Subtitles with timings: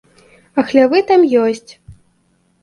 [0.61, 1.71] А хлявы там ёсць.